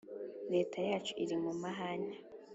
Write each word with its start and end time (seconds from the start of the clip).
leta 0.53 0.77
yacu 0.89 1.13
iri 1.23 1.35
mu 1.43 1.51
mahane 1.61 2.15